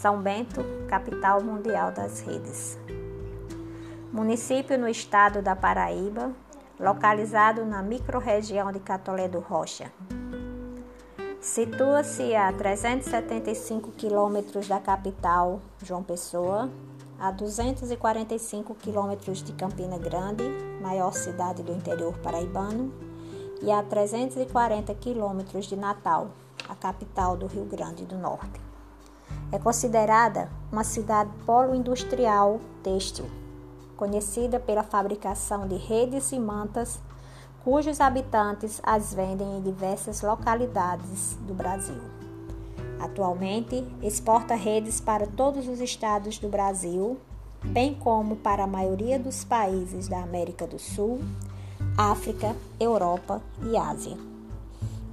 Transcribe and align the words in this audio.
São 0.00 0.18
Bento, 0.18 0.64
capital 0.88 1.42
mundial 1.42 1.92
das 1.92 2.20
redes. 2.20 2.78
Município 4.10 4.78
no 4.78 4.88
estado 4.88 5.42
da 5.42 5.54
Paraíba, 5.54 6.32
localizado 6.78 7.66
na 7.66 7.82
microrregião 7.82 8.72
de 8.72 8.80
Catolé 8.80 9.28
do 9.28 9.40
Rocha. 9.40 9.92
Situa-se 11.38 12.34
a 12.34 12.50
375 12.50 13.90
quilômetros 13.90 14.66
da 14.66 14.80
capital, 14.80 15.60
João 15.84 16.02
Pessoa, 16.02 16.70
a 17.18 17.30
245 17.30 18.74
quilômetros 18.76 19.42
de 19.42 19.52
Campina 19.52 19.98
Grande, 19.98 20.44
maior 20.80 21.12
cidade 21.12 21.62
do 21.62 21.72
interior 21.72 22.16
paraibano, 22.22 22.90
e 23.60 23.70
a 23.70 23.82
340 23.82 24.94
quilômetros 24.94 25.66
de 25.66 25.76
Natal, 25.76 26.30
a 26.66 26.74
capital 26.74 27.36
do 27.36 27.46
Rio 27.46 27.66
Grande 27.66 28.06
do 28.06 28.16
Norte. 28.16 28.69
É 29.52 29.58
considerada 29.58 30.48
uma 30.70 30.84
cidade 30.84 31.30
polo 31.44 31.74
industrial 31.74 32.60
têxtil, 32.82 33.26
conhecida 33.96 34.60
pela 34.60 34.82
fabricação 34.82 35.66
de 35.66 35.76
redes 35.76 36.30
e 36.32 36.38
mantas 36.38 36.98
cujos 37.64 38.00
habitantes 38.00 38.80
as 38.82 39.12
vendem 39.12 39.58
em 39.58 39.62
diversas 39.62 40.22
localidades 40.22 41.36
do 41.46 41.52
Brasil. 41.52 42.00
Atualmente, 42.98 43.86
exporta 44.02 44.54
redes 44.54 45.00
para 45.00 45.26
todos 45.26 45.68
os 45.68 45.80
estados 45.80 46.38
do 46.38 46.48
Brasil, 46.48 47.18
bem 47.62 47.94
como 47.94 48.36
para 48.36 48.64
a 48.64 48.66
maioria 48.66 49.18
dos 49.18 49.44
países 49.44 50.08
da 50.08 50.22
América 50.22 50.66
do 50.66 50.78
Sul, 50.78 51.20
África, 51.96 52.54
Europa 52.78 53.42
e 53.62 53.76
Ásia. 53.76 54.16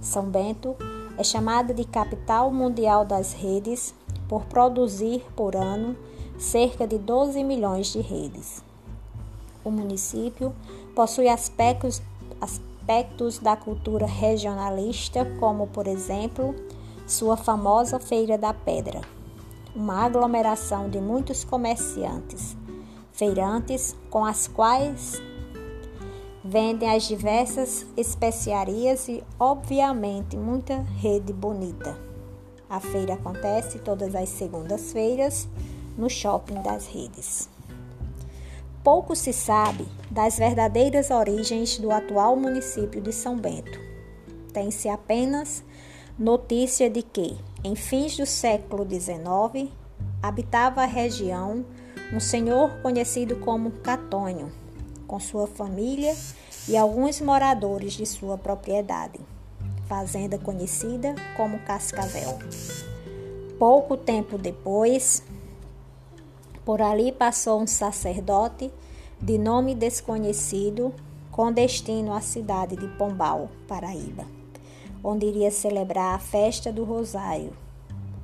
São 0.00 0.24
Bento 0.24 0.76
é 1.16 1.24
chamada 1.24 1.74
de 1.74 1.84
capital 1.84 2.52
mundial 2.52 3.04
das 3.04 3.32
redes 3.32 3.94
por 4.28 4.44
produzir 4.44 5.24
por 5.34 5.56
ano 5.56 5.96
cerca 6.38 6.86
de 6.86 6.98
12 6.98 7.42
milhões 7.42 7.88
de 7.88 8.00
redes. 8.00 8.62
O 9.64 9.70
município 9.70 10.54
possui 10.94 11.28
aspectos 11.28 12.02
aspectos 12.40 13.38
da 13.38 13.54
cultura 13.54 14.06
regionalista, 14.06 15.26
como, 15.38 15.66
por 15.66 15.86
exemplo, 15.86 16.54
sua 17.06 17.36
famosa 17.36 18.00
Feira 18.00 18.38
da 18.38 18.54
Pedra, 18.54 19.02
uma 19.76 20.06
aglomeração 20.06 20.88
de 20.88 20.98
muitos 20.98 21.44
comerciantes, 21.44 22.56
feirantes 23.12 23.94
com 24.08 24.24
as 24.24 24.48
quais 24.48 25.20
vendem 26.42 26.90
as 26.90 27.02
diversas 27.02 27.84
especiarias 27.94 29.06
e, 29.06 29.22
obviamente, 29.38 30.34
muita 30.34 30.78
rede 30.96 31.32
bonita. 31.32 32.07
A 32.68 32.80
feira 32.80 33.14
acontece 33.14 33.78
todas 33.78 34.14
as 34.14 34.28
segundas-feiras 34.28 35.48
no 35.96 36.08
shopping 36.08 36.62
das 36.62 36.86
redes. 36.86 37.48
Pouco 38.84 39.16
se 39.16 39.32
sabe 39.32 39.86
das 40.10 40.38
verdadeiras 40.38 41.10
origens 41.10 41.78
do 41.78 41.90
atual 41.90 42.36
município 42.36 43.00
de 43.00 43.12
São 43.12 43.36
Bento. 43.36 43.80
Tem-se 44.52 44.88
apenas 44.88 45.64
notícia 46.18 46.88
de 46.88 47.02
que, 47.02 47.36
em 47.64 47.74
fins 47.74 48.16
do 48.16 48.26
século 48.26 48.86
XIX, 48.88 49.70
habitava 50.22 50.82
a 50.82 50.86
região 50.86 51.64
um 52.12 52.20
senhor 52.20 52.80
conhecido 52.80 53.36
como 53.36 53.70
Catônio, 53.70 54.50
com 55.06 55.20
sua 55.20 55.46
família 55.46 56.14
e 56.68 56.76
alguns 56.76 57.20
moradores 57.20 57.92
de 57.92 58.06
sua 58.06 58.38
propriedade, 58.38 59.20
fazenda 59.88 60.38
conhecida 60.38 61.14
como 61.36 61.58
Cascavel. 61.60 62.38
Pouco 63.58 63.96
tempo 63.96 64.36
depois, 64.36 65.22
por 66.64 66.82
ali 66.82 67.10
passou 67.10 67.60
um 67.60 67.66
sacerdote 67.66 68.70
de 69.20 69.38
nome 69.38 69.74
desconhecido 69.74 70.94
com 71.32 71.50
destino 71.50 72.12
à 72.12 72.20
cidade 72.20 72.76
de 72.76 72.86
Pombal, 72.96 73.48
Paraíba, 73.66 74.26
onde 75.02 75.26
iria 75.26 75.50
celebrar 75.50 76.14
a 76.14 76.18
festa 76.18 76.70
do 76.70 76.84
Rosário, 76.84 77.52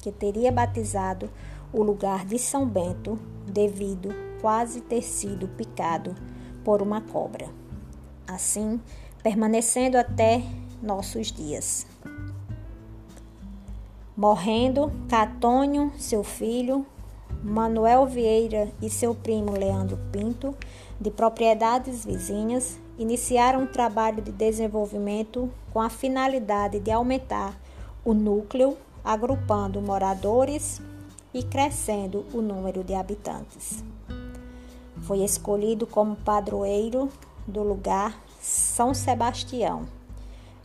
que 0.00 0.12
teria 0.12 0.52
batizado 0.52 1.28
o 1.72 1.82
lugar 1.82 2.24
de 2.24 2.38
São 2.38 2.64
Bento 2.66 3.18
devido 3.46 4.14
quase 4.40 4.80
ter 4.80 5.02
sido 5.02 5.48
picado 5.48 6.14
por 6.64 6.80
uma 6.80 7.00
cobra. 7.00 7.48
Assim, 8.26 8.80
permanecendo 9.22 9.98
até 9.98 10.42
nossos 10.82 11.32
dias. 11.32 11.86
Morrendo, 14.16 14.90
Catônio, 15.08 15.92
seu 15.96 16.24
filho, 16.24 16.84
Manuel 17.42 18.04
Vieira 18.06 18.68
e 18.82 18.90
seu 18.90 19.14
primo 19.14 19.52
Leandro 19.52 19.98
Pinto, 20.10 20.56
de 21.00 21.10
propriedades 21.10 22.04
vizinhas, 22.04 22.78
iniciaram 22.98 23.62
um 23.62 23.66
trabalho 23.66 24.20
de 24.20 24.32
desenvolvimento 24.32 25.48
com 25.72 25.80
a 25.80 25.88
finalidade 25.88 26.80
de 26.80 26.90
aumentar 26.90 27.56
o 28.04 28.12
núcleo, 28.12 28.76
agrupando 29.04 29.80
moradores 29.80 30.82
e 31.32 31.44
crescendo 31.44 32.26
o 32.32 32.42
número 32.42 32.82
de 32.82 32.94
habitantes. 32.94 33.84
Foi 35.02 35.18
escolhido 35.22 35.86
como 35.86 36.16
padroeiro 36.16 37.08
do 37.46 37.62
lugar 37.62 38.20
São 38.40 38.92
Sebastião 38.92 39.86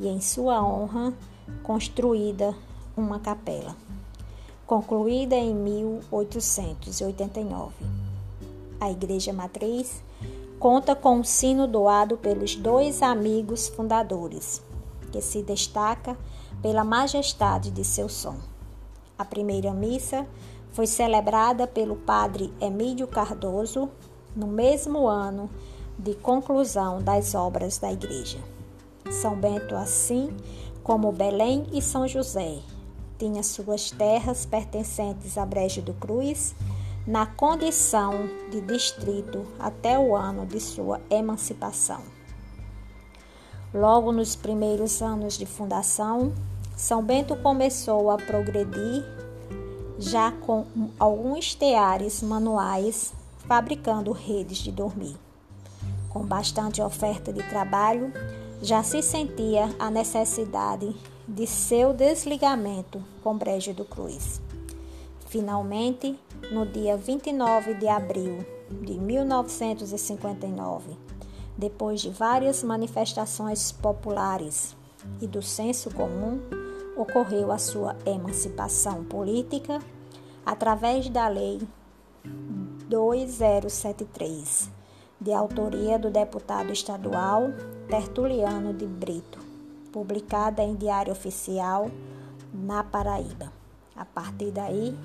e, 0.00 0.08
em 0.08 0.20
sua 0.20 0.64
honra, 0.64 1.14
construída 1.62 2.52
uma 2.96 3.20
capela 3.20 3.76
concluída 4.70 5.34
em 5.34 5.52
1889. 5.52 7.74
A 8.78 8.88
Igreja 8.88 9.32
Matriz 9.32 10.00
conta 10.60 10.94
com 10.94 11.16
um 11.16 11.24
sino 11.24 11.66
doado 11.66 12.16
pelos 12.16 12.54
dois 12.54 13.02
amigos 13.02 13.66
fundadores, 13.66 14.62
que 15.10 15.20
se 15.20 15.42
destaca 15.42 16.16
pela 16.62 16.84
majestade 16.84 17.72
de 17.72 17.82
seu 17.82 18.08
som. 18.08 18.36
A 19.18 19.24
primeira 19.24 19.74
missa 19.74 20.24
foi 20.70 20.86
celebrada 20.86 21.66
pelo 21.66 21.96
padre 21.96 22.54
Emílio 22.60 23.08
Cardoso 23.08 23.90
no 24.36 24.46
mesmo 24.46 25.08
ano 25.08 25.50
de 25.98 26.14
conclusão 26.14 27.02
das 27.02 27.34
obras 27.34 27.78
da 27.78 27.92
igreja. 27.92 28.38
São 29.10 29.34
Bento, 29.36 29.74
assim 29.74 30.34
como 30.82 31.12
Belém 31.12 31.66
e 31.72 31.82
São 31.82 32.06
José, 32.06 32.60
tinha 33.18 33.42
suas 33.42 33.90
terras 33.90 34.46
pertencentes 34.46 35.36
a 35.36 35.44
Brejo 35.44 35.82
do 35.82 35.92
Cruz 35.92 36.54
na 37.06 37.26
condição 37.26 38.28
de 38.50 38.60
distrito 38.60 39.44
até 39.58 39.98
o 39.98 40.14
ano 40.16 40.46
de 40.46 40.60
sua 40.60 41.00
emancipação. 41.10 42.00
Logo 43.74 44.10
nos 44.10 44.34
primeiros 44.34 45.02
anos 45.02 45.36
de 45.36 45.44
fundação, 45.44 46.32
São 46.76 47.02
Bento 47.02 47.36
começou 47.36 48.10
a 48.10 48.16
progredir 48.16 49.04
já 49.98 50.32
com 50.32 50.64
alguns 50.98 51.54
teares 51.54 52.22
manuais 52.22 53.12
fabricando 53.46 54.12
redes 54.12 54.58
de 54.58 54.72
dormir. 54.72 55.16
Com 56.08 56.24
bastante 56.24 56.80
oferta 56.80 57.32
de 57.32 57.42
trabalho, 57.42 58.12
já 58.62 58.82
se 58.82 59.00
sentia 59.02 59.74
a 59.78 59.90
necessidade 59.90 60.94
de 61.26 61.46
seu 61.46 61.94
desligamento 61.94 63.02
com 63.22 63.36
Brejo 63.36 63.72
do 63.72 63.84
Cruz. 63.84 64.42
Finalmente, 65.26 66.18
no 66.50 66.66
dia 66.66 66.96
29 66.96 67.74
de 67.74 67.86
abril 67.88 68.44
de 68.82 68.94
1959, 68.98 70.96
depois 71.56 72.00
de 72.00 72.10
várias 72.10 72.62
manifestações 72.62 73.72
populares 73.72 74.76
e 75.20 75.26
do 75.26 75.40
senso 75.40 75.90
comum, 75.94 76.40
ocorreu 76.96 77.50
a 77.52 77.58
sua 77.58 77.96
emancipação 78.04 79.04
política 79.04 79.78
através 80.44 81.08
da 81.08 81.28
Lei 81.28 81.60
2073, 82.88 84.68
de 85.20 85.32
autoria 85.32 85.98
do 85.98 86.10
deputado 86.10 86.72
estadual 86.72 87.52
Tertuliano 87.88 88.72
de 88.72 88.86
Brito, 88.86 89.38
publicada 89.92 90.62
em 90.62 90.74
Diário 90.74 91.12
Oficial 91.12 91.90
na 92.54 92.82
Paraíba. 92.82 93.52
A 93.94 94.04
partir 94.04 94.50
daí, 94.50 94.96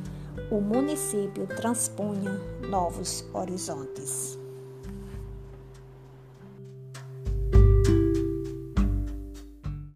o 0.49 0.61
município 0.61 1.47
transpunha 1.47 2.31
novos 2.69 3.25
horizontes. 3.33 4.44